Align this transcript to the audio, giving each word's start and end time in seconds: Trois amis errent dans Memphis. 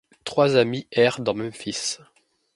Trois 0.23 0.55
amis 0.55 0.87
errent 0.93 1.21
dans 1.21 1.35
Memphis. 1.35 1.97